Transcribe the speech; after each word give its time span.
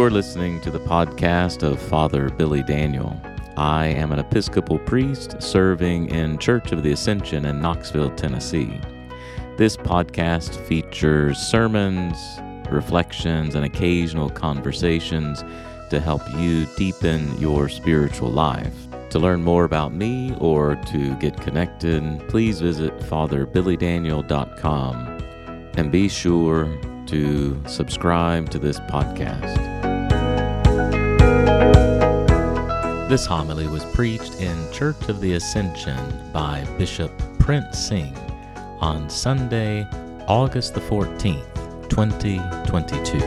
You're 0.00 0.08
listening 0.08 0.62
to 0.62 0.70
the 0.70 0.80
podcast 0.80 1.62
of 1.62 1.78
Father 1.78 2.30
Billy 2.30 2.62
Daniel. 2.62 3.20
I 3.58 3.84
am 3.84 4.12
an 4.12 4.18
Episcopal 4.18 4.78
priest 4.78 5.42
serving 5.42 6.08
in 6.08 6.38
Church 6.38 6.72
of 6.72 6.82
the 6.82 6.92
Ascension 6.92 7.44
in 7.44 7.60
Knoxville, 7.60 8.08
Tennessee. 8.16 8.80
This 9.58 9.76
podcast 9.76 10.56
features 10.66 11.36
sermons, 11.36 12.16
reflections, 12.70 13.54
and 13.54 13.66
occasional 13.66 14.30
conversations 14.30 15.44
to 15.90 16.00
help 16.00 16.22
you 16.38 16.64
deepen 16.78 17.38
your 17.38 17.68
spiritual 17.68 18.30
life. 18.30 18.88
To 19.10 19.18
learn 19.18 19.42
more 19.44 19.64
about 19.64 19.92
me 19.92 20.34
or 20.38 20.76
to 20.76 21.14
get 21.16 21.38
connected, 21.42 22.02
please 22.30 22.62
visit 22.62 22.96
FatherBillyDaniel.com 23.00 24.96
and 25.76 25.92
be 25.92 26.08
sure 26.08 26.74
to 27.04 27.62
subscribe 27.66 28.48
to 28.48 28.58
this 28.58 28.80
podcast. 28.80 29.59
This 33.10 33.26
homily 33.26 33.66
was 33.66 33.84
preached 33.86 34.40
in 34.40 34.70
Church 34.70 35.08
of 35.08 35.20
the 35.20 35.32
Ascension 35.32 35.98
by 36.32 36.64
Bishop 36.78 37.10
Prince 37.40 37.76
Singh 37.76 38.16
on 38.78 39.10
Sunday, 39.10 39.84
August 40.28 40.74
the 40.74 40.80
14th, 40.80 41.88
2022. 41.88 43.18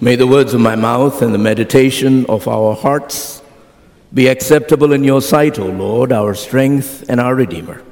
May 0.00 0.16
the 0.16 0.26
words 0.26 0.54
of 0.54 0.62
my 0.62 0.76
mouth 0.76 1.20
and 1.20 1.34
the 1.34 1.38
meditation 1.38 2.24
of 2.30 2.48
our 2.48 2.74
hearts 2.74 3.42
be 4.14 4.28
acceptable 4.28 4.94
in 4.94 5.04
your 5.04 5.20
sight, 5.20 5.58
O 5.58 5.66
Lord, 5.66 6.12
our 6.12 6.32
strength 6.32 7.04
and 7.10 7.20
our 7.20 7.34
Redeemer. 7.34 7.82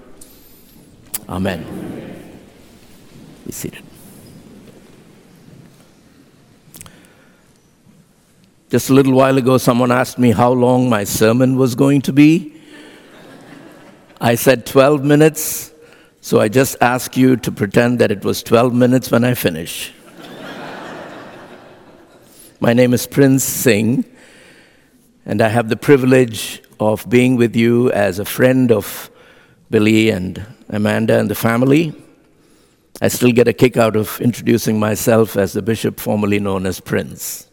Amen. 1.29 1.67
Be 3.45 3.53
seated. 3.53 3.83
Just 8.69 8.91
a 8.91 8.95
little 8.95 9.13
while 9.13 9.39
ago, 9.39 9.59
someone 9.59 9.93
asked 9.93 10.19
me 10.19 10.33
how 10.33 10.51
long 10.51 10.89
my 10.89 11.05
sermon 11.05 11.57
was 11.57 11.77
going 11.77 12.03
to 12.03 12.13
be. 12.13 12.53
I 14.21 14.35
said 14.35 14.67
12 14.67 15.05
minutes, 15.05 15.73
so 16.21 16.41
I 16.41 16.49
just 16.49 16.77
ask 16.81 17.17
you 17.17 17.37
to 17.37 17.53
pretend 17.53 18.01
that 18.01 18.11
it 18.11 18.25
was 18.25 18.43
12 18.43 18.75
minutes 18.75 19.13
when 19.13 19.23
I 19.23 19.35
finish. 19.35 19.93
my 22.59 22.73
name 22.73 22.93
is 22.93 23.07
Prince 23.07 23.45
Singh, 23.45 24.05
and 25.25 25.41
I 25.41 25.49
have 25.49 25.69
the 25.69 25.77
privilege 25.77 26.61
of 26.81 27.09
being 27.09 27.37
with 27.37 27.55
you 27.55 27.93
as 27.93 28.19
a 28.19 28.25
friend 28.25 28.73
of 28.73 29.11
Billy 29.71 30.11
and 30.11 30.45
Amanda 30.71 31.21
and 31.21 31.31
the 31.31 31.37
family. 31.37 31.95
I 33.01 33.09
still 33.09 33.31
get 33.31 33.47
a 33.47 33.53
kick 33.53 33.77
out 33.77 33.95
of 33.95 34.21
introducing 34.21 34.81
myself 34.81 35.37
as 35.37 35.53
the 35.53 35.63
bishop 35.63 36.01
formerly 36.01 36.41
known 36.41 36.67
as 36.67 36.81
Prince. 36.81 37.47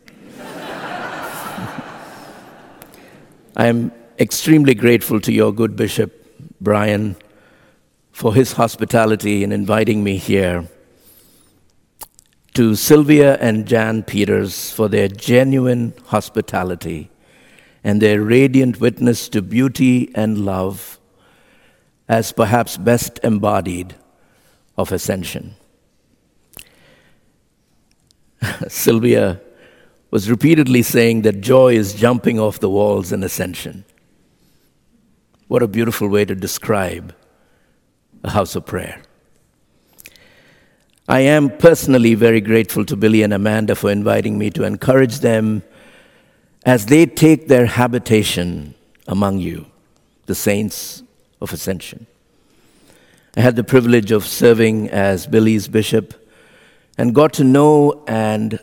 I 3.55 3.67
am 3.67 3.91
extremely 4.17 4.73
grateful 4.73 5.19
to 5.21 5.31
your 5.31 5.53
good 5.53 5.75
bishop, 5.75 6.11
Brian, 6.59 7.15
for 8.11 8.33
his 8.33 8.53
hospitality 8.53 9.43
in 9.43 9.51
inviting 9.51 10.03
me 10.03 10.17
here. 10.17 10.67
To 12.55 12.73
Sylvia 12.73 13.37
and 13.37 13.67
Jan 13.67 14.01
Peters 14.03 14.71
for 14.71 14.87
their 14.87 15.07
genuine 15.07 15.93
hospitality 16.05 17.11
and 17.83 18.01
their 18.01 18.21
radiant 18.21 18.79
witness 18.79 19.29
to 19.29 19.41
beauty 19.43 20.09
and 20.15 20.45
love, 20.45 20.99
as 22.07 22.31
perhaps 22.31 22.77
best 22.77 23.19
embodied 23.23 23.93
of 24.77 24.91
ascension. 24.91 25.55
Sylvia 28.67 29.41
was 30.13 30.29
repeatedly 30.29 30.83
saying 30.83 31.23
that 31.23 31.41
joy 31.41 31.73
is 31.73 31.95
jumping 31.95 32.39
off 32.39 32.59
the 32.59 32.69
walls 32.69 33.11
in 33.11 33.23
ascension. 33.23 33.83
What 35.47 35.63
a 35.63 35.67
beautiful 35.67 36.07
way 36.07 36.23
to 36.23 36.35
describe 36.35 37.15
a 38.23 38.29
house 38.29 38.55
of 38.55 38.63
prayer. 38.63 39.01
I 41.09 41.21
am 41.21 41.57
personally 41.57 42.13
very 42.13 42.41
grateful 42.41 42.85
to 42.85 42.95
Billy 42.95 43.23
and 43.23 43.33
Amanda 43.33 43.73
for 43.73 43.89
inviting 43.89 44.37
me 44.37 44.51
to 44.51 44.63
encourage 44.65 45.21
them 45.21 45.63
as 46.63 46.85
they 46.85 47.07
take 47.07 47.47
their 47.47 47.65
habitation 47.65 48.75
among 49.07 49.39
you, 49.39 49.65
the 50.27 50.35
saints 50.35 51.01
of 51.41 51.51
Ascension. 51.51 52.05
I 53.35 53.41
had 53.41 53.55
the 53.55 53.63
privilege 53.63 54.11
of 54.11 54.27
serving 54.27 54.91
as 54.91 55.25
Billy's 55.25 55.67
bishop 55.67 56.13
and 56.99 57.15
got 57.15 57.33
to 57.33 57.43
know 57.43 58.03
and 58.07 58.59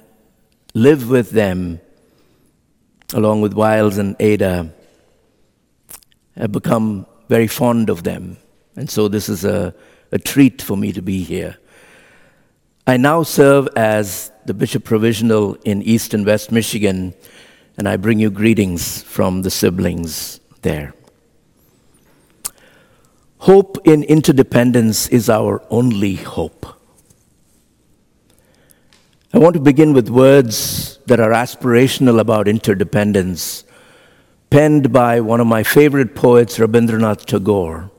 live 0.75 1.11
with 1.11 1.31
them 1.31 1.81
along 3.13 3.41
with 3.41 3.55
Wiles 3.55 3.99
and 3.99 4.17
Ada. 4.21 4.73
I've 6.37 6.53
become 6.53 7.07
very 7.29 7.47
fond 7.47 7.91
of 7.91 8.05
them. 8.05 8.37
And 8.77 8.89
so 8.89 9.09
this 9.09 9.29
is 9.29 9.45
a, 9.45 9.75
a 10.13 10.19
treat 10.19 10.63
for 10.63 10.77
me 10.77 10.93
to 10.93 11.03
be 11.03 11.23
here. 11.23 11.57
I 12.87 12.97
now 12.97 13.23
serve 13.23 13.69
as 13.77 14.33
the 14.47 14.55
Bishop 14.55 14.85
Provisional 14.85 15.55
in 15.65 15.83
East 15.83 16.15
and 16.15 16.25
West 16.25 16.51
Michigan, 16.51 17.15
and 17.77 17.89
I 17.89 17.97
bring 17.97 18.19
you 18.19 18.31
greetings 18.31 19.03
from 19.03 19.43
the 19.43 19.51
siblings 19.51 20.41
there. 20.63 20.95
Hope 23.39 23.79
in 23.85 24.03
interdependence 24.05 25.09
is 25.09 25.29
our 25.29 25.63
only 25.71 26.17
hope. 26.17 26.80
I 29.33 29.39
want 29.39 29.55
to 29.55 29.61
begin 29.61 29.93
with 29.93 30.09
words 30.09 30.99
that 31.07 31.21
are 31.21 31.31
aspirational 31.31 32.19
about 32.19 32.49
interdependence, 32.49 33.63
penned 34.51 34.93
by 34.93 35.21
one 35.21 35.41
of 35.41 35.47
my 35.47 35.63
favorite 35.63 36.17
poets, 36.17 36.59
Rabindranath 36.59 37.27
Tagore. 37.27 37.93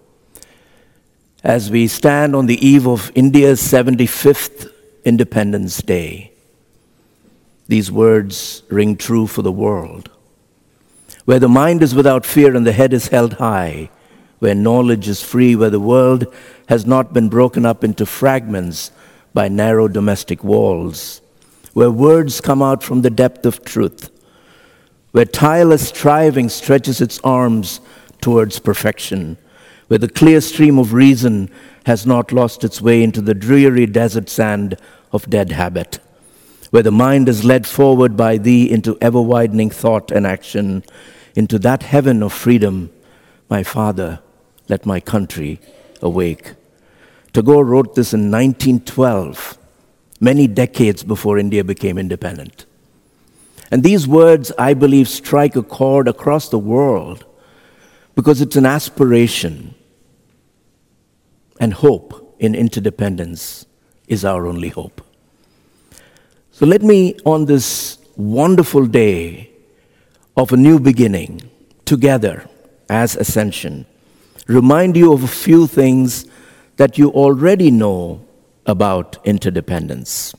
As 1.41 1.71
we 1.71 1.87
stand 1.87 2.35
on 2.35 2.47
the 2.47 2.65
eve 2.65 2.85
of 2.85 3.13
India's 3.15 3.61
75th 3.61 4.73
Independence 5.05 5.81
Day, 5.81 6.33
these 7.69 7.89
words 7.89 8.63
ring 8.67 8.97
true 8.97 9.25
for 9.25 9.41
the 9.41 9.53
world. 9.53 10.09
Where 11.23 11.39
the 11.39 11.47
mind 11.47 11.81
is 11.81 11.95
without 11.95 12.25
fear 12.25 12.53
and 12.57 12.67
the 12.67 12.73
head 12.73 12.91
is 12.91 13.07
held 13.07 13.35
high, 13.35 13.89
where 14.39 14.53
knowledge 14.53 15.07
is 15.07 15.23
free, 15.23 15.55
where 15.55 15.69
the 15.69 15.79
world 15.79 16.25
has 16.67 16.85
not 16.85 17.13
been 17.13 17.29
broken 17.29 17.65
up 17.65 17.85
into 17.85 18.05
fragments 18.05 18.91
by 19.33 19.47
narrow 19.47 19.87
domestic 19.87 20.43
walls 20.43 21.21
where 21.73 21.91
words 21.91 22.41
come 22.41 22.61
out 22.61 22.83
from 22.83 23.01
the 23.01 23.09
depth 23.09 23.45
of 23.45 23.63
truth, 23.63 24.09
where 25.11 25.25
tireless 25.25 25.89
striving 25.89 26.49
stretches 26.49 27.01
its 27.01 27.19
arms 27.23 27.79
towards 28.19 28.59
perfection, 28.59 29.37
where 29.87 29.97
the 29.97 30.09
clear 30.09 30.41
stream 30.41 30.77
of 30.77 30.93
reason 30.93 31.49
has 31.85 32.05
not 32.05 32.31
lost 32.31 32.63
its 32.63 32.81
way 32.81 33.01
into 33.03 33.21
the 33.21 33.33
dreary 33.33 33.85
desert 33.85 34.29
sand 34.29 34.77
of 35.11 35.29
dead 35.29 35.51
habit, 35.51 35.99
where 36.69 36.83
the 36.83 36.91
mind 36.91 37.27
is 37.27 37.43
led 37.43 37.65
forward 37.65 38.15
by 38.15 38.37
thee 38.37 38.69
into 38.69 38.97
ever 39.01 39.21
widening 39.21 39.69
thought 39.69 40.11
and 40.11 40.27
action, 40.27 40.83
into 41.35 41.57
that 41.59 41.83
heaven 41.83 42.21
of 42.21 42.33
freedom, 42.33 42.91
my 43.49 43.63
Father, 43.63 44.19
let 44.67 44.85
my 44.85 44.99
country 44.99 45.59
awake. 46.01 46.53
Tagore 47.33 47.65
wrote 47.65 47.95
this 47.95 48.13
in 48.13 48.31
1912 48.31 49.57
many 50.19 50.47
decades 50.47 51.03
before 51.03 51.37
India 51.37 51.63
became 51.63 51.97
independent. 51.97 52.65
And 53.71 53.83
these 53.83 54.07
words, 54.07 54.51
I 54.57 54.73
believe, 54.73 55.07
strike 55.07 55.55
a 55.55 55.63
chord 55.63 56.07
across 56.07 56.49
the 56.49 56.59
world 56.59 57.25
because 58.15 58.41
it's 58.41 58.57
an 58.57 58.65
aspiration 58.65 59.73
and 61.59 61.73
hope 61.73 62.35
in 62.39 62.53
interdependence 62.53 63.65
is 64.07 64.25
our 64.25 64.45
only 64.45 64.69
hope. 64.69 65.01
So 66.51 66.65
let 66.65 66.81
me, 66.81 67.17
on 67.25 67.45
this 67.45 67.97
wonderful 68.17 68.85
day 68.85 69.49
of 70.35 70.51
a 70.51 70.57
new 70.57 70.79
beginning, 70.79 71.41
together 71.85 72.47
as 72.89 73.15
Ascension, 73.15 73.85
remind 74.47 74.97
you 74.97 75.13
of 75.13 75.23
a 75.23 75.27
few 75.27 75.65
things 75.65 76.25
that 76.77 76.97
you 76.97 77.09
already 77.09 77.71
know 77.71 78.25
about 78.65 79.17
interdependence. 79.25 80.33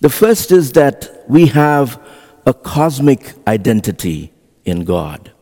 The 0.00 0.08
first 0.08 0.52
is 0.52 0.72
that 0.72 1.24
we 1.28 1.46
have 1.46 2.00
a 2.46 2.54
cosmic 2.54 3.34
identity 3.46 4.32
in 4.64 4.84
God. 4.84 5.32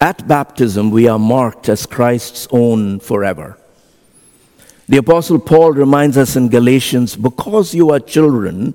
At 0.00 0.28
baptism, 0.28 0.90
we 0.90 1.08
are 1.08 1.18
marked 1.18 1.68
as 1.68 1.86
Christ's 1.86 2.46
own 2.50 3.00
forever. 3.00 3.58
The 4.88 4.98
Apostle 4.98 5.40
Paul 5.40 5.72
reminds 5.72 6.16
us 6.16 6.36
in 6.36 6.48
Galatians 6.48 7.16
because 7.16 7.74
you 7.74 7.90
are 7.90 7.98
children, 7.98 8.74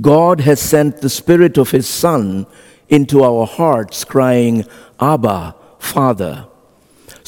God 0.00 0.40
has 0.40 0.60
sent 0.60 1.00
the 1.00 1.08
Spirit 1.08 1.56
of 1.56 1.70
His 1.70 1.88
Son 1.88 2.46
into 2.88 3.24
our 3.24 3.46
hearts, 3.46 4.04
crying, 4.04 4.66
Abba, 5.00 5.54
Father. 5.78 6.46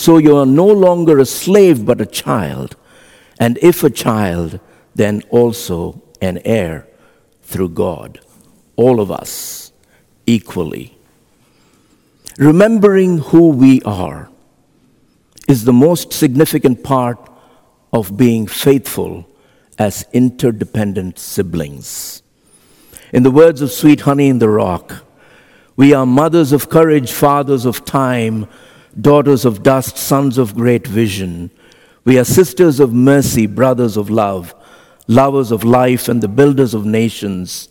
So 0.02 0.18
you 0.18 0.36
are 0.36 0.46
no 0.46 0.66
longer 0.66 1.20
a 1.20 1.24
slave, 1.24 1.86
but 1.86 2.00
a 2.00 2.06
child. 2.06 2.74
And 3.38 3.56
if 3.62 3.84
a 3.84 3.88
child, 3.88 4.58
then 4.96 5.22
also 5.30 6.02
an 6.20 6.40
heir 6.44 6.88
through 7.42 7.68
God. 7.68 8.18
All 8.74 8.98
of 8.98 9.12
us 9.12 9.70
equally. 10.26 10.98
Remembering 12.36 13.18
who 13.18 13.50
we 13.50 13.80
are 13.82 14.28
is 15.46 15.66
the 15.66 15.72
most 15.72 16.12
significant 16.12 16.82
part 16.82 17.20
of 17.92 18.16
being 18.16 18.48
faithful 18.48 19.28
as 19.78 20.04
interdependent 20.12 21.16
siblings. 21.16 22.24
In 23.12 23.22
the 23.22 23.30
words 23.30 23.62
of 23.62 23.70
Sweet 23.70 24.00
Honey 24.00 24.30
in 24.30 24.40
the 24.40 24.48
Rock, 24.48 25.04
we 25.76 25.94
are 25.94 26.06
mothers 26.06 26.50
of 26.50 26.68
courage, 26.68 27.12
fathers 27.12 27.64
of 27.64 27.84
time, 27.84 28.48
daughters 29.00 29.44
of 29.44 29.62
dust, 29.62 29.96
sons 29.96 30.38
of 30.38 30.54
great 30.54 30.86
vision. 30.86 31.50
We 32.04 32.18
are 32.18 32.24
sisters 32.24 32.80
of 32.80 32.92
mercy, 32.92 33.46
brothers 33.46 33.96
of 33.96 34.10
love, 34.10 34.54
lovers 35.06 35.50
of 35.50 35.64
life, 35.64 36.08
and 36.08 36.22
the 36.22 36.28
builders 36.28 36.74
of 36.74 36.84
nations. 36.84 37.68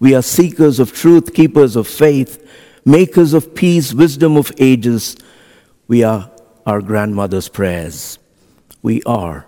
We 0.00 0.14
are 0.14 0.22
seekers 0.22 0.78
of 0.78 0.92
truth, 0.92 1.34
keepers 1.34 1.76
of 1.76 1.86
faith, 1.86 2.44
makers 2.84 3.32
of 3.32 3.54
peace, 3.54 3.92
wisdom 3.94 4.36
of 4.36 4.52
ages. 4.58 5.16
We 5.86 6.02
are 6.02 6.30
our 6.66 6.80
grandmother's 6.82 7.48
prayers. 7.48 8.18
We 8.82 9.02
are 9.04 9.46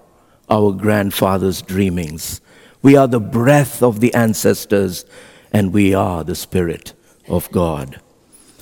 our 0.49 0.73
grandfather's 0.73 1.63
dreamings. 1.63 2.41
We 2.83 2.97
are 2.97 3.07
the 3.07 3.21
breath 3.21 3.83
of 3.83 4.01
the 4.01 4.13
ancestors, 4.15 5.05
and 5.53 5.73
we 5.73 5.95
are 5.95 6.25
the 6.25 6.35
Spirit 6.35 6.95
of 7.29 7.51
God. 7.51 8.01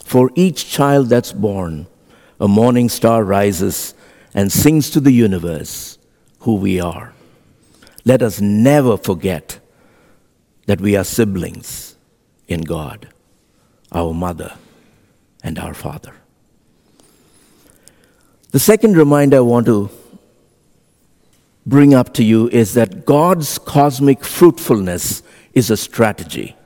For 0.04 0.30
each 0.34 0.68
child 0.70 1.08
that's 1.08 1.32
born, 1.32 1.86
a 2.40 2.48
morning 2.48 2.88
star 2.88 3.24
rises 3.24 3.94
and 4.34 4.52
sings 4.52 4.90
to 4.90 5.00
the 5.00 5.12
universe 5.12 5.98
who 6.40 6.54
we 6.54 6.80
are. 6.80 7.12
Let 8.04 8.22
us 8.22 8.40
never 8.40 8.96
forget 8.96 9.58
that 10.66 10.80
we 10.80 10.96
are 10.96 11.04
siblings 11.04 11.96
in 12.46 12.62
God, 12.62 13.08
our 13.92 14.14
mother 14.14 14.54
and 15.42 15.58
our 15.58 15.74
father. 15.74 16.14
The 18.50 18.58
second 18.58 18.96
reminder 18.96 19.38
I 19.38 19.40
want 19.40 19.66
to 19.66 19.90
bring 21.66 21.92
up 21.92 22.14
to 22.14 22.24
you 22.24 22.48
is 22.48 22.74
that 22.74 23.04
God's 23.04 23.58
cosmic 23.58 24.24
fruitfulness 24.24 25.22
is 25.52 25.70
a 25.70 25.76
strategy. 25.76 26.56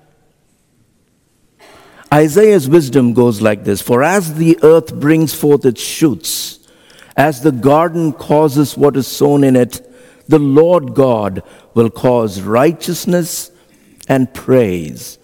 Isaiah's 2.13 2.69
wisdom 2.69 3.15
goes 3.15 3.41
like 3.41 3.65
this 3.65 3.81
For 3.81 4.03
as 4.03 4.35
the 4.35 4.59
earth 4.63 4.95
brings 4.95 5.33
forth 5.33 5.65
its 5.65 5.81
shoots, 5.81 6.59
as 7.17 7.41
the 7.41 7.53
garden 7.53 8.13
causes 8.13 8.77
what 8.77 8.97
is 8.97 9.07
sown 9.07 9.45
in 9.45 9.57
it, 9.57 9.89
the 10.29 10.39
Lord 10.39 10.95
God 10.95 11.43
will 11.75 11.91
cause 11.91 12.43
righteousness 12.43 13.51
and 14.09 14.33
praise 14.35 15.19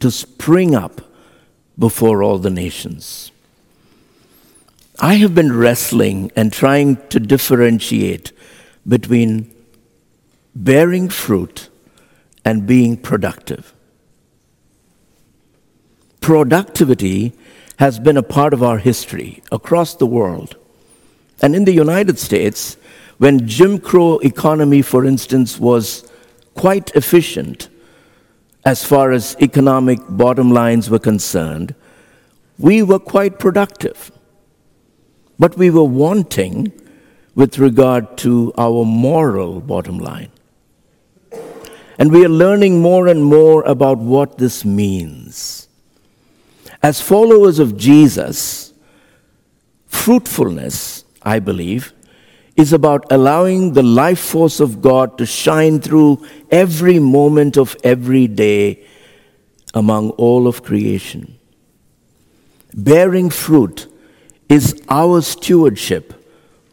to 0.00 0.10
spring 0.10 0.74
up 0.74 1.00
before 1.78 2.22
all 2.22 2.38
the 2.38 2.50
nations. 2.50 3.32
I 5.00 5.14
have 5.14 5.34
been 5.34 5.56
wrestling 5.56 6.30
and 6.36 6.52
trying 6.52 6.96
to 7.08 7.18
differentiate 7.18 8.32
between 8.86 9.52
bearing 10.54 11.08
fruit 11.08 11.68
and 12.44 12.66
being 12.66 12.96
productive 12.96 13.73
productivity 16.24 17.34
has 17.78 17.98
been 17.98 18.16
a 18.16 18.22
part 18.22 18.54
of 18.54 18.62
our 18.62 18.78
history 18.78 19.42
across 19.52 19.94
the 19.94 20.06
world. 20.06 20.56
And 21.42 21.54
in 21.54 21.66
the 21.66 21.74
United 21.74 22.18
States, 22.18 22.78
when 23.18 23.46
Jim 23.46 23.78
Crow 23.78 24.20
economy, 24.20 24.80
for 24.80 25.04
instance, 25.04 25.60
was 25.60 26.10
quite 26.54 26.90
efficient 26.96 27.68
as 28.64 28.82
far 28.82 29.12
as 29.12 29.36
economic 29.38 29.98
bottom 30.08 30.50
lines 30.50 30.88
were 30.88 30.98
concerned, 30.98 31.74
we 32.58 32.82
were 32.82 32.98
quite 32.98 33.38
productive. 33.38 34.10
But 35.38 35.58
we 35.58 35.68
were 35.68 35.84
wanting 35.84 36.72
with 37.34 37.58
regard 37.58 38.16
to 38.24 38.50
our 38.56 38.86
moral 38.86 39.60
bottom 39.60 39.98
line. 39.98 40.30
And 41.98 42.10
we 42.10 42.24
are 42.24 42.30
learning 42.30 42.80
more 42.80 43.08
and 43.08 43.22
more 43.22 43.62
about 43.64 43.98
what 43.98 44.38
this 44.38 44.64
means. 44.64 45.68
As 46.84 47.00
followers 47.00 47.58
of 47.60 47.78
Jesus, 47.78 48.74
fruitfulness, 49.86 51.06
I 51.22 51.38
believe, 51.38 51.94
is 52.58 52.74
about 52.74 53.06
allowing 53.10 53.72
the 53.72 53.82
life 53.82 54.18
force 54.18 54.60
of 54.60 54.82
God 54.82 55.16
to 55.16 55.24
shine 55.24 55.80
through 55.80 56.26
every 56.50 56.98
moment 56.98 57.56
of 57.56 57.74
every 57.82 58.26
day 58.26 58.84
among 59.72 60.10
all 60.10 60.46
of 60.46 60.62
creation. 60.62 61.38
Bearing 62.74 63.30
fruit 63.30 63.86
is 64.50 64.78
our 64.90 65.22
stewardship 65.22 66.12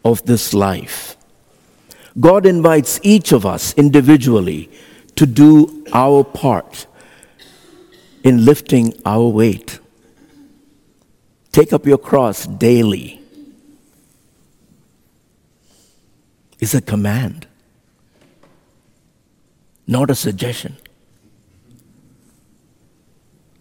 of 0.03 0.25
this 0.25 0.53
life. 0.53 1.15
God 2.19 2.45
invites 2.45 2.99
each 3.01 3.31
of 3.31 3.45
us 3.45 3.73
individually 3.75 4.69
to 5.15 5.25
do 5.25 5.85
our 5.93 6.25
part 6.25 6.85
in 8.25 8.43
lifting 8.43 8.93
our 9.05 9.29
weight. 9.29 9.79
Take 11.51 11.73
up 11.73 11.85
your 11.85 11.97
cross 11.97 12.45
daily 12.45 13.21
is 16.59 16.73
a 16.75 16.81
command, 16.81 17.47
not 19.87 20.09
a 20.09 20.15
suggestion. 20.15 20.77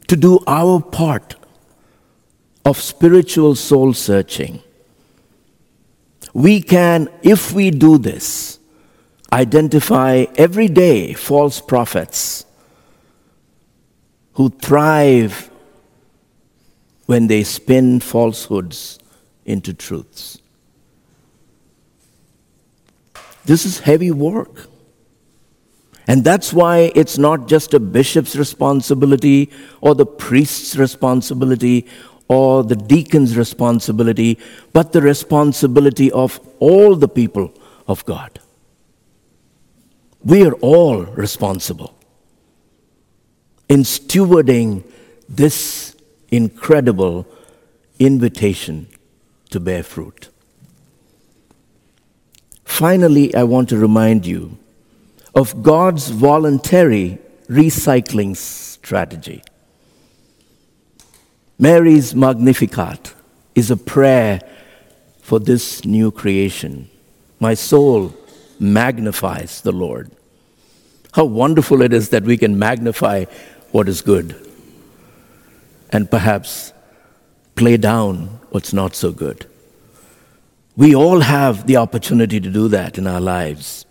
To 0.07 0.17
do 0.17 0.41
our 0.47 0.81
part 0.81 1.35
of 2.65 2.81
spiritual 2.81 3.55
soul 3.55 3.95
searching, 3.95 4.63
we 6.33 6.61
can, 6.61 7.09
if 7.23 7.53
we 7.53 7.71
do 7.71 7.99
this, 7.99 8.59
identify 9.33 10.27
every 10.37 10.69
day 10.69 11.15
false 11.15 11.61
prophets 11.61 12.45
who 14.35 14.51
thrive 14.51 15.50
when 17.11 17.27
they 17.27 17.43
spin 17.43 17.99
falsehoods 17.99 19.01
into 19.45 19.75
truths. 19.75 20.39
This 23.45 23.67
is 23.67 23.81
heavy 23.81 24.13
work. 24.13 24.69
And 26.07 26.23
that's 26.23 26.53
why 26.53 26.93
it's 26.95 27.19
not 27.19 27.49
just 27.49 27.75
a 27.75 27.81
bishop's 27.81 28.37
responsibility 28.37 29.51
or 29.81 29.97
the 29.97 30.07
priest's 30.07 30.77
responsibility 30.77 31.89
or 32.29 32.63
the 32.63 32.77
deacon's 32.77 33.37
responsibility, 33.37 34.39
but 34.73 34.93
the 34.93 35.03
responsibility 35.03 36.13
of 36.13 36.39
all 36.61 36.95
the 36.95 37.09
people 37.09 37.53
of 37.89 38.05
God. 38.05 38.39
We 40.23 40.47
are 40.47 40.55
all 40.61 41.07
responsible 41.07 41.93
in 43.69 43.81
stewarding 43.81 44.85
this 45.29 45.97
incredible 46.31 47.27
invitation 47.99 48.87
to 49.51 49.61
bear 49.61 49.83
fruit. 49.83 50.29
Finally, 52.65 53.35
I 53.35 53.43
want 53.45 53.69
to 53.71 53.77
remind 53.77 54.27
you 54.27 54.57
of 55.35 55.63
God's 55.63 56.09
voluntary 56.09 57.19
recycling 57.49 58.37
strategy. 58.37 59.43
Mary's 61.59 62.15
Magnificat 62.15 63.15
is 63.55 63.71
a 63.71 63.77
prayer 63.77 64.41
for 65.21 65.39
this 65.39 65.85
new 65.85 66.11
creation. 66.11 66.89
My 67.39 67.55
soul 67.55 68.15
magnifies 68.59 69.61
the 69.61 69.73
Lord. 69.73 70.11
How 71.13 71.25
wonderful 71.25 71.83
it 71.83 71.93
is 71.93 72.11
that 72.11 72.23
we 72.23 72.39
can 72.39 72.59
magnify 72.59 73.27
what 73.73 73.89
is 73.89 74.01
good 74.01 74.50
and 75.91 76.11
perhaps 76.11 76.73
play 77.55 77.77
down 77.77 78.41
what's 78.51 78.73
not 78.73 78.95
so 78.95 79.13
good. 79.13 79.47
We 80.77 80.95
all 80.95 81.21
have 81.21 81.67
the 81.67 81.77
opportunity 81.77 82.41
to 82.41 82.51
do 82.51 82.69
that 82.69 82.97
in 82.97 83.07
our 83.07 83.21
lives. 83.21 83.85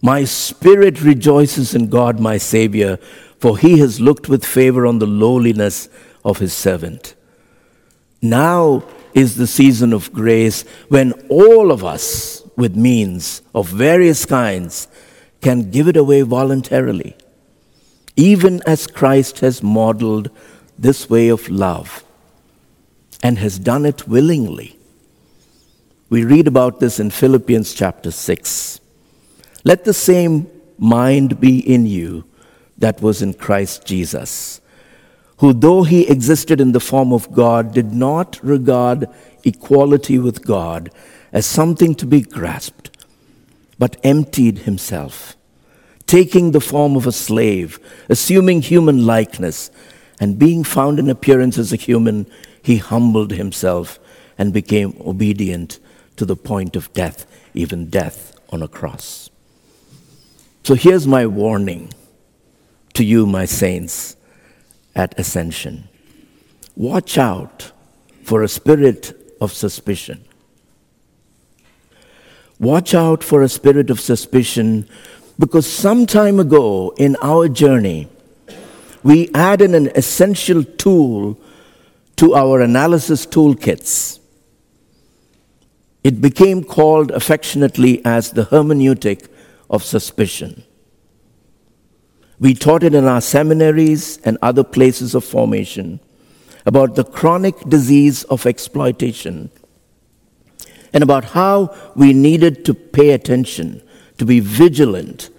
My 0.00 0.24
spirit 0.24 1.02
rejoices 1.02 1.74
in 1.74 1.88
God, 1.88 2.20
my 2.20 2.36
Savior, 2.36 2.98
for 3.38 3.58
he 3.58 3.78
has 3.78 4.00
looked 4.00 4.28
with 4.28 4.44
favor 4.44 4.86
on 4.86 4.98
the 4.98 5.06
lowliness 5.06 5.88
of 6.24 6.38
his 6.38 6.52
servant. 6.52 7.14
Now 8.20 8.84
is 9.14 9.36
the 9.36 9.46
season 9.46 9.92
of 9.92 10.12
grace 10.12 10.62
when 10.88 11.12
all 11.28 11.72
of 11.72 11.84
us, 11.84 12.42
with 12.56 12.76
means 12.76 13.42
of 13.54 13.68
various 13.68 14.24
kinds, 14.24 14.88
can 15.40 15.70
give 15.70 15.88
it 15.88 15.96
away 15.96 16.22
voluntarily, 16.22 17.16
even 18.14 18.62
as 18.66 18.86
Christ 18.86 19.40
has 19.40 19.62
modeled 19.62 20.30
this 20.78 21.08
way 21.08 21.28
of 21.28 21.48
love 21.48 22.04
and 23.22 23.38
has 23.38 23.58
done 23.58 23.86
it 23.86 24.08
willingly. 24.08 24.76
We 26.10 26.24
read 26.24 26.46
about 26.46 26.80
this 26.80 27.00
in 27.00 27.10
Philippians 27.10 27.72
chapter 27.72 28.10
6. 28.10 28.80
Let 29.64 29.84
the 29.84 29.94
same 29.94 30.50
mind 30.78 31.40
be 31.40 31.58
in 31.58 31.86
you 31.86 32.24
that 32.78 33.00
was 33.00 33.22
in 33.22 33.34
Christ 33.34 33.86
Jesus, 33.86 34.60
who, 35.38 35.52
though 35.52 35.84
he 35.84 36.08
existed 36.08 36.60
in 36.60 36.72
the 36.72 36.80
form 36.80 37.12
of 37.12 37.32
God, 37.32 37.72
did 37.72 37.92
not 37.92 38.42
regard 38.42 39.06
equality 39.44 40.18
with 40.18 40.44
God 40.44 40.90
as 41.32 41.46
something 41.46 41.94
to 41.94 42.06
be 42.06 42.20
grasped, 42.20 42.90
but 43.78 43.96
emptied 44.04 44.58
himself, 44.58 45.36
taking 46.06 46.50
the 46.50 46.60
form 46.60 46.96
of 46.96 47.06
a 47.06 47.12
slave, 47.12 47.78
assuming 48.08 48.62
human 48.62 49.06
likeness, 49.06 49.70
and 50.22 50.38
being 50.38 50.62
found 50.62 51.00
in 51.00 51.10
appearance 51.10 51.58
as 51.58 51.72
a 51.72 51.76
human, 51.76 52.30
he 52.62 52.76
humbled 52.76 53.32
himself 53.32 53.98
and 54.38 54.52
became 54.52 54.96
obedient 55.04 55.80
to 56.14 56.24
the 56.24 56.36
point 56.36 56.76
of 56.76 56.92
death, 56.92 57.26
even 57.54 57.90
death 57.90 58.38
on 58.50 58.62
a 58.62 58.68
cross. 58.68 59.30
So 60.62 60.74
here's 60.74 61.08
my 61.08 61.26
warning 61.26 61.92
to 62.94 63.02
you, 63.02 63.26
my 63.26 63.46
saints, 63.46 64.14
at 64.94 65.18
Ascension. 65.18 65.88
Watch 66.76 67.18
out 67.18 67.72
for 68.22 68.44
a 68.44 68.48
spirit 68.48 69.34
of 69.40 69.52
suspicion. 69.52 70.24
Watch 72.60 72.94
out 72.94 73.24
for 73.24 73.42
a 73.42 73.48
spirit 73.48 73.90
of 73.90 73.98
suspicion 73.98 74.88
because 75.36 75.66
some 75.66 76.06
time 76.06 76.38
ago 76.38 76.94
in 76.96 77.16
our 77.22 77.48
journey, 77.48 78.08
we 79.02 79.30
added 79.34 79.74
an 79.74 79.90
essential 79.94 80.62
tool 80.64 81.38
to 82.16 82.34
our 82.34 82.60
analysis 82.60 83.26
toolkits. 83.26 84.20
It 86.04 86.20
became 86.20 86.64
called 86.64 87.10
affectionately 87.10 88.04
as 88.04 88.32
the 88.32 88.44
hermeneutic 88.46 89.28
of 89.70 89.82
suspicion. 89.84 90.64
We 92.38 92.54
taught 92.54 92.82
it 92.82 92.94
in 92.94 93.04
our 93.06 93.20
seminaries 93.20 94.18
and 94.18 94.36
other 94.42 94.64
places 94.64 95.14
of 95.14 95.24
formation 95.24 96.00
about 96.66 96.96
the 96.96 97.04
chronic 97.04 97.58
disease 97.68 98.24
of 98.24 98.46
exploitation 98.46 99.50
and 100.92 101.02
about 101.02 101.24
how 101.24 101.74
we 101.94 102.12
needed 102.12 102.64
to 102.64 102.74
pay 102.74 103.10
attention, 103.10 103.82
to 104.18 104.24
be 104.24 104.40
vigilant, 104.40 105.30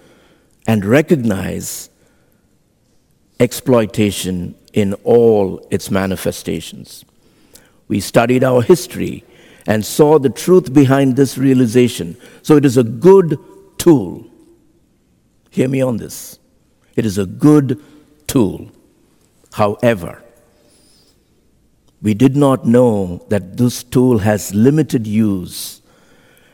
and 0.67 0.83
recognize 0.85 1.89
exploitation 3.39 4.55
in 4.73 4.93
all 5.03 5.65
its 5.69 5.91
manifestations. 5.91 7.05
We 7.87 7.99
studied 7.99 8.43
our 8.43 8.61
history 8.61 9.23
and 9.67 9.85
saw 9.85 10.19
the 10.19 10.29
truth 10.29 10.73
behind 10.73 11.15
this 11.15 11.37
realization. 11.37 12.17
So 12.41 12.57
it 12.57 12.65
is 12.65 12.77
a 12.77 12.83
good 12.83 13.37
tool. 13.77 14.25
Hear 15.49 15.67
me 15.67 15.81
on 15.81 15.97
this. 15.97 16.39
It 16.95 17.05
is 17.05 17.17
a 17.17 17.25
good 17.25 17.81
tool. 18.27 18.71
However, 19.53 20.23
we 22.01 22.13
did 22.13 22.35
not 22.35 22.65
know 22.65 23.25
that 23.29 23.57
this 23.57 23.83
tool 23.83 24.19
has 24.19 24.53
limited 24.53 25.07
use 25.07 25.81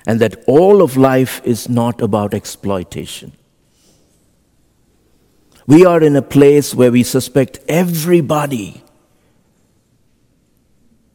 and 0.05 0.19
that 0.19 0.43
all 0.47 0.81
of 0.81 0.97
life 0.97 1.41
is 1.43 1.69
not 1.69 2.01
about 2.01 2.33
exploitation. 2.33 3.31
We 5.69 5.85
are 5.85 6.01
in 6.01 6.15
a 6.15 6.23
place 6.23 6.73
where 6.73 6.91
we 6.91 7.03
suspect 7.03 7.59
everybody. 7.67 8.81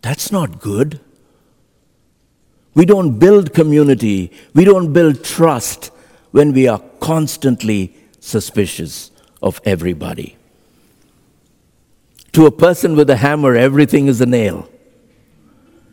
That's 0.00 0.30
not 0.30 0.60
good. 0.60 1.00
We 2.72 2.86
don't 2.86 3.18
build 3.18 3.52
community, 3.52 4.30
we 4.54 4.64
don't 4.64 4.92
build 4.92 5.24
trust 5.24 5.90
when 6.30 6.52
we 6.52 6.68
are 6.68 6.80
constantly 7.00 7.96
suspicious 8.20 9.10
of 9.42 9.60
everybody. 9.64 10.36
To 12.34 12.46
a 12.46 12.52
person 12.52 12.94
with 12.94 13.10
a 13.10 13.16
hammer, 13.16 13.56
everything 13.56 14.06
is 14.06 14.20
a 14.20 14.26
nail. 14.26 14.68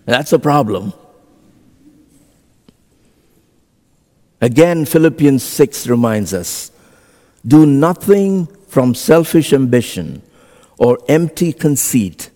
That's 0.05 0.33
a 0.33 0.39
problem. 0.39 0.93
Again, 4.39 4.85
Philippians 4.85 5.41
6 5.41 5.87
reminds 5.87 6.31
us 6.31 6.71
do 7.45 7.65
nothing 7.65 8.45
from 8.67 8.95
selfish 8.95 9.53
ambition 9.53 10.21
or 10.77 10.99
empty 11.07 11.53
conceit, 11.53 12.29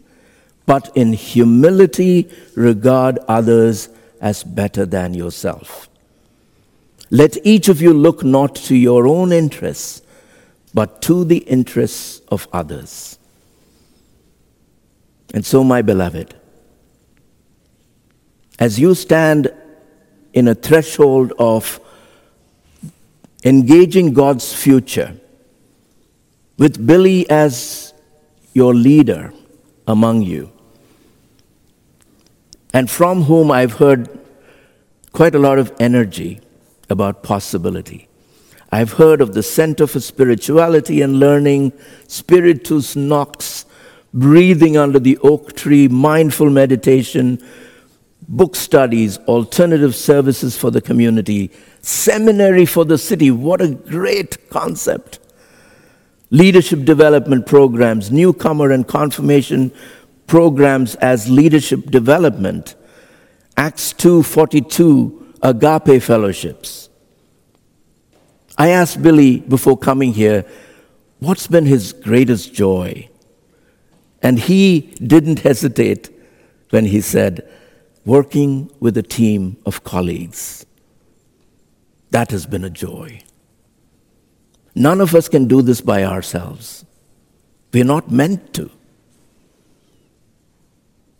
but 0.65 0.91
in 0.95 1.13
humility 1.13 2.29
regard 2.55 3.17
others 3.27 3.89
as 4.21 4.43
better 4.43 4.85
than 4.85 5.13
yourself. 5.13 5.89
Let 7.11 7.37
each 7.45 7.69
of 7.69 7.81
you 7.81 7.93
look 7.93 8.23
not 8.23 8.55
to 8.55 8.75
your 8.75 9.07
own 9.07 9.31
interests, 9.31 10.01
but 10.73 11.01
to 11.03 11.23
the 11.23 11.37
interests 11.37 12.21
of 12.29 12.47
others. 12.51 13.17
And 15.33 15.45
so, 15.45 15.63
my 15.63 15.81
beloved, 15.81 16.35
as 18.59 18.79
you 18.79 18.95
stand 18.95 19.53
in 20.33 20.47
a 20.47 20.55
threshold 20.55 21.33
of 21.39 21.79
engaging 23.45 24.11
God's 24.11 24.53
future, 24.53 25.15
with 26.57 26.85
Billy 26.85 27.29
as 27.29 27.93
your 28.53 28.73
leader 28.73 29.31
among 29.87 30.23
you, 30.23 30.51
and 32.73 32.89
from 32.89 33.23
whom 33.23 33.51
I've 33.51 33.73
heard 33.73 34.09
quite 35.11 35.35
a 35.35 35.39
lot 35.39 35.59
of 35.59 35.71
energy 35.79 36.41
about 36.89 37.23
possibility. 37.23 38.07
I've 38.71 38.93
heard 38.93 39.21
of 39.21 39.33
the 39.33 39.43
Center 39.43 39.87
for 39.87 39.99
Spirituality 39.99 41.01
and 41.01 41.19
Learning, 41.19 41.71
Spiritus 42.07 42.95
Nox, 42.95 43.65
breathing 44.13 44.75
under 44.75 44.99
the 44.99 45.17
oak 45.19 45.55
tree, 45.55 45.87
mindful 45.87 46.49
meditation, 46.49 47.41
book 48.27 48.55
studies, 48.55 49.17
alternative 49.19 49.95
services 49.95 50.57
for 50.57 50.71
the 50.71 50.81
community, 50.81 51.51
seminary 51.81 52.65
for 52.65 52.85
the 52.85 52.97
city. 52.97 53.31
What 53.31 53.61
a 53.61 53.69
great 53.69 54.49
concept! 54.49 55.19
Leadership 56.31 56.85
development 56.85 57.45
programs, 57.45 58.11
newcomer 58.11 58.71
and 58.71 58.87
confirmation 58.87 59.71
programs 60.27 60.95
as 60.95 61.29
leadership 61.29 61.91
development. 61.91 62.75
Acts 63.57 63.93
2:42 63.93 65.35
agape 65.41 66.01
fellowships. 66.01 66.89
I 68.57 68.69
asked 68.69 69.01
Billy 69.01 69.39
before 69.39 69.77
coming 69.77 70.13
here, 70.13 70.45
what's 71.19 71.47
been 71.47 71.65
his 71.65 71.93
greatest 71.93 72.53
joy? 72.53 73.09
And 74.21 74.39
he 74.39 74.93
didn't 75.05 75.39
hesitate 75.39 76.09
when 76.69 76.85
he 76.85 77.01
said, 77.01 77.47
working 78.05 78.71
with 78.79 78.97
a 78.97 79.03
team 79.03 79.57
of 79.65 79.83
colleagues. 79.83 80.65
That 82.11 82.31
has 82.31 82.45
been 82.45 82.63
a 82.63 82.69
joy. 82.69 83.21
None 84.75 85.01
of 85.01 85.15
us 85.15 85.27
can 85.27 85.47
do 85.47 85.61
this 85.61 85.81
by 85.81 86.03
ourselves. 86.03 86.85
We're 87.73 87.83
not 87.83 88.11
meant 88.11 88.53
to. 88.53 88.69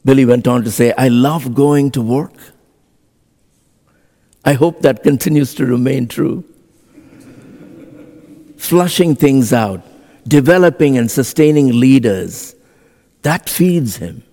Billy 0.06 0.26
went 0.26 0.48
on 0.48 0.64
to 0.64 0.72
say, 0.72 0.94
I 0.98 1.08
love 1.08 1.56
going 1.56 1.92
to 1.92 2.02
work. 2.02 2.34
I 4.46 4.54
hope 4.54 4.82
that 4.82 5.02
continues 5.02 5.56
to 5.56 5.66
remain 5.66 6.08
true. 6.08 6.44
Flushing 8.58 9.16
things 9.16 9.52
out, 9.52 9.82
developing 10.28 10.98
and 10.98 11.10
sustaining 11.10 11.80
leaders, 11.80 12.56
that 13.24 13.50
feeds 13.50 13.98
him. 13.98 14.24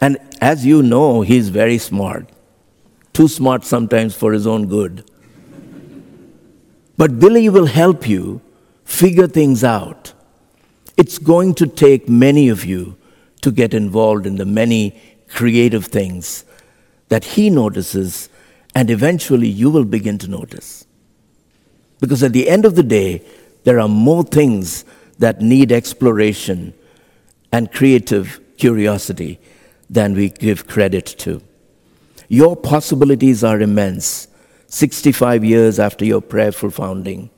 And 0.00 0.18
as 0.40 0.66
you 0.66 0.82
know, 0.82 1.22
he's 1.22 1.48
very 1.48 1.78
smart. 1.78 2.28
Too 3.12 3.28
smart 3.28 3.64
sometimes 3.64 4.14
for 4.14 4.32
his 4.32 4.46
own 4.46 4.66
good. 4.66 5.10
But 6.96 7.18
Billy 7.18 7.48
will 7.48 7.66
help 7.66 8.08
you 8.08 8.40
figure 8.84 9.26
things 9.26 9.64
out. 9.64 10.12
It's 10.96 11.18
going 11.18 11.54
to 11.56 11.66
take 11.66 12.08
many 12.08 12.48
of 12.48 12.64
you 12.64 12.96
to 13.42 13.50
get 13.50 13.74
involved 13.74 14.26
in 14.26 14.36
the 14.36 14.44
many 14.44 15.00
creative 15.28 15.86
things 15.86 16.44
that 17.08 17.24
he 17.24 17.50
notices, 17.50 18.28
and 18.74 18.90
eventually 18.90 19.48
you 19.48 19.70
will 19.70 19.84
begin 19.84 20.18
to 20.18 20.28
notice. 20.28 20.86
Because 22.00 22.22
at 22.22 22.32
the 22.32 22.48
end 22.48 22.64
of 22.64 22.76
the 22.76 22.82
day, 22.82 23.22
there 23.64 23.80
are 23.80 23.88
more 23.88 24.22
things 24.22 24.84
that 25.18 25.40
need 25.40 25.72
exploration 25.72 26.74
and 27.52 27.72
creative 27.72 28.40
curiosity 28.56 29.38
than 29.88 30.14
we 30.14 30.28
give 30.28 30.66
credit 30.66 31.06
to. 31.06 31.42
Your 32.28 32.56
possibilities 32.56 33.44
are 33.44 33.60
immense 33.60 34.28
65 34.68 35.44
years 35.44 35.78
after 35.78 36.04
your 36.04 36.20
prayerful 36.20 36.70
founding. 36.70 37.30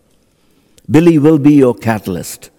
Billy 0.91 1.19
will 1.19 1.39
be 1.39 1.55
your 1.55 1.75
catalyst 1.75 2.51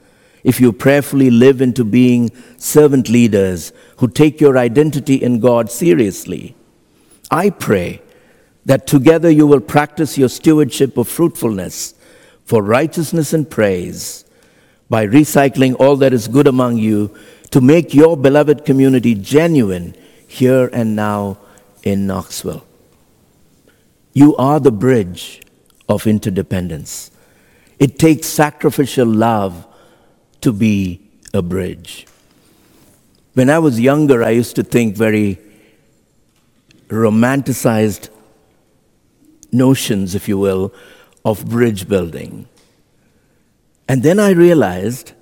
if 0.44 0.62
you 0.62 0.72
prayerfully 0.72 1.30
live 1.30 1.62
into 1.62 1.84
being 1.84 2.32
servant 2.58 3.10
leaders 3.10 3.74
who 3.98 4.08
take 4.08 4.40
your 4.40 4.58
identity 4.58 5.16
in 5.16 5.40
God 5.40 5.72
seriously 5.72 6.56
I 7.32 7.52
pray 7.52 8.02
that 8.66 8.88
together 8.88 9.30
you 9.30 9.46
will 9.46 9.60
practice 9.60 10.18
your 10.18 10.30
stewardship 10.30 10.98
of 10.98 11.08
fruitfulness 11.08 11.94
for 12.44 12.64
righteousness 12.64 13.34
and 13.34 13.50
praise 13.50 14.26
by 14.90 15.06
recycling 15.06 15.76
all 15.80 15.96
that 15.98 16.12
is 16.14 16.28
good 16.28 16.48
among 16.48 16.78
you 16.78 17.16
to 17.52 17.62
make 17.62 17.94
your 17.94 18.16
beloved 18.16 18.66
community 18.66 19.16
genuine 19.16 19.96
here 20.28 20.70
and 20.72 20.96
now 20.96 21.38
in 21.84 22.06
Knoxville. 22.06 22.66
You 24.14 24.36
are 24.38 24.60
the 24.60 24.72
bridge 24.72 25.42
of 25.88 26.06
interdependence. 26.06 27.12
It 27.80 27.98
takes 27.98 28.28
sacrificial 28.28 29.08
love 29.08 29.66
to 30.42 30.52
be 30.52 31.02
a 31.34 31.42
bridge. 31.42 32.06
When 33.34 33.50
I 33.50 33.60
was 33.60 33.80
younger, 33.80 34.24
I 34.24 34.32
used 34.32 34.56
to 34.58 34.64
think 34.64 34.96
very 34.96 35.40
romanticized 36.90 38.10
notions, 39.52 40.16
if 40.16 40.28
you 40.28 40.38
will, 40.38 40.74
of 41.24 41.48
bridge 41.48 41.88
building. 41.88 42.48
And 43.88 44.04
then 44.04 44.20
I 44.20 44.32
realized 44.32 45.14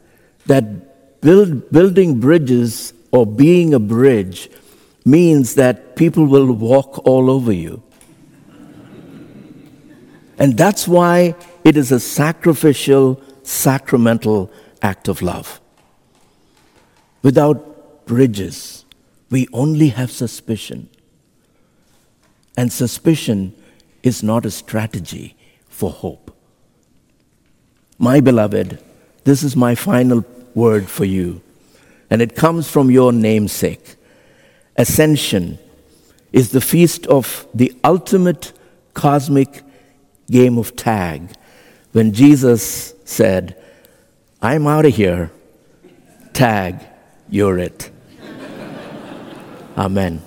that 0.46 0.87
build, 1.21 1.69
building 1.71 2.19
bridges 2.19 2.93
or 3.12 3.25
being 3.25 3.74
a 3.74 3.79
bridge 3.79 4.50
means 5.05 5.55
that 5.55 5.95
people 5.95 6.25
will 6.25 6.51
walk 6.51 7.05
all 7.05 7.29
over 7.29 7.51
you. 7.51 7.81
And 10.39 10.57
that's 10.57 10.88
why 10.88 11.36
it 11.63 11.77
is 11.77 11.91
a 11.91 12.00
sacrificial, 12.00 13.21
sacramental 13.43 14.51
act 14.81 15.07
of 15.07 15.21
love. 15.21 15.59
Without 17.24 18.05
bridges, 18.05 18.86
we 19.29 19.47
only 19.51 19.89
have 19.89 20.12
suspicion. 20.12 20.89
And 22.55 22.71
suspicion 22.71 23.55
is 24.03 24.24
not 24.24 24.45
a 24.45 24.51
strategy 24.51 25.36
for 25.67 25.91
hope. 25.91 26.36
My 27.97 28.19
beloved, 28.19 28.83
this 29.24 29.43
is 29.43 29.55
my 29.55 29.75
final 29.75 30.21
word 30.58 30.90
for 30.90 31.06
you, 31.06 31.40
and 32.10 32.20
it 32.20 32.36
comes 32.36 32.68
from 32.68 32.90
your 32.90 33.14
namesake. 33.14 33.96
Ascension 34.76 35.60
is 36.34 36.50
the 36.50 36.62
feast 36.62 37.06
of 37.06 37.48
the 37.54 37.72
ultimate 37.84 38.54
cosmic 38.96 39.62
game 40.32 40.58
of 40.58 40.76
tag 40.76 41.30
when 41.92 42.12
Jesus 42.12 42.96
said, 43.06 43.56
I'm 44.42 44.66
out 44.66 44.86
of 44.86 44.96
here, 44.96 45.32
tag, 46.34 46.84
you're 47.30 47.60
it. 47.60 47.92
Amen. 49.78 50.26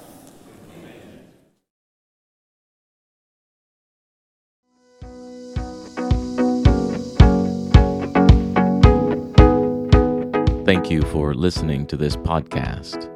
For 11.10 11.34
listening 11.34 11.86
to 11.86 11.96
this 11.96 12.16
podcast. 12.16 13.08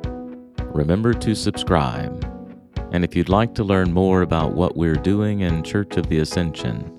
Remember 0.74 1.14
to 1.14 1.34
subscribe. 1.34 2.24
And 2.92 3.04
if 3.04 3.14
you'd 3.14 3.28
like 3.28 3.54
to 3.54 3.64
learn 3.64 3.92
more 3.92 4.22
about 4.22 4.54
what 4.54 4.76
we're 4.76 4.96
doing 4.96 5.40
in 5.40 5.62
Church 5.62 5.96
of 5.96 6.08
the 6.08 6.18
Ascension, 6.18 6.90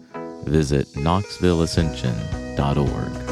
visit 0.46 0.88
knoxvilleascension.org. 0.94 3.25